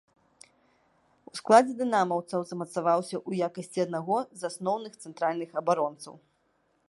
[1.31, 6.13] У складзе дынамаўцаў замацаваўся ў якасці аднаго з асноўных цэнтральных абаронцаў.